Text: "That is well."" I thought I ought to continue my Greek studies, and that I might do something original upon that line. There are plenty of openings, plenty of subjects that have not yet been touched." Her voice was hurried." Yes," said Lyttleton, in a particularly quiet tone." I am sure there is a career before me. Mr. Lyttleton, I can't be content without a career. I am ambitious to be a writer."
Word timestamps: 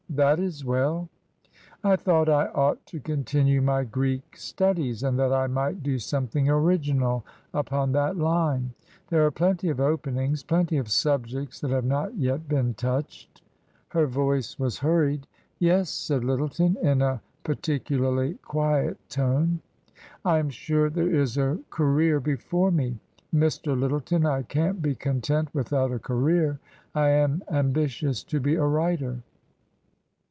"That 0.13 0.41
is 0.41 0.65
well."" 0.65 1.07
I 1.85 1.95
thought 1.95 2.27
I 2.27 2.47
ought 2.47 2.85
to 2.87 2.99
continue 2.99 3.61
my 3.61 3.85
Greek 3.85 4.35
studies, 4.35 5.03
and 5.03 5.17
that 5.17 5.31
I 5.31 5.47
might 5.47 5.83
do 5.83 5.99
something 5.99 6.49
original 6.49 7.25
upon 7.53 7.93
that 7.93 8.17
line. 8.17 8.73
There 9.07 9.25
are 9.25 9.31
plenty 9.31 9.69
of 9.69 9.79
openings, 9.79 10.43
plenty 10.43 10.75
of 10.75 10.89
subjects 10.91 11.61
that 11.61 11.71
have 11.71 11.85
not 11.85 12.13
yet 12.17 12.49
been 12.49 12.73
touched." 12.73 13.41
Her 13.87 14.05
voice 14.05 14.59
was 14.59 14.79
hurried." 14.79 15.27
Yes," 15.59 15.89
said 15.89 16.25
Lyttleton, 16.25 16.75
in 16.81 17.01
a 17.01 17.21
particularly 17.45 18.33
quiet 18.43 18.97
tone." 19.07 19.61
I 20.25 20.39
am 20.39 20.49
sure 20.49 20.89
there 20.89 21.09
is 21.09 21.37
a 21.37 21.57
career 21.69 22.19
before 22.19 22.69
me. 22.69 22.99
Mr. 23.33 23.79
Lyttleton, 23.79 24.25
I 24.25 24.43
can't 24.43 24.81
be 24.81 24.93
content 24.93 25.55
without 25.55 25.89
a 25.93 25.99
career. 25.99 26.59
I 26.93 27.11
am 27.11 27.43
ambitious 27.49 28.25
to 28.25 28.41
be 28.41 28.55
a 28.55 28.65
writer." 28.65 29.21